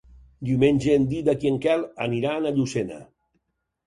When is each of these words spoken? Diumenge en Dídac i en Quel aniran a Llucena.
Diumenge 0.47 0.95
en 0.99 1.03
Dídac 1.11 1.45
i 1.47 1.51
en 1.51 1.59
Quel 1.65 1.83
aniran 2.05 2.47
a 2.47 2.55
Llucena. 2.57 2.99